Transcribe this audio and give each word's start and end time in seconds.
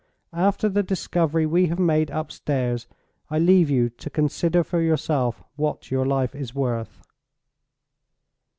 _After 0.33 0.67
the 0.67 0.81
discovery 0.81 1.45
we 1.45 1.67
have 1.67 1.77
made 1.77 2.09
upstairs, 2.09 2.87
I 3.29 3.37
leave 3.37 3.69
you 3.69 3.87
to 3.91 4.09
consider 4.09 4.63
for 4.63 4.81
yourself 4.81 5.43
what 5.57 5.91
your 5.91 6.07
life 6.07 6.33
is 6.33 6.55
worth." 6.55 7.03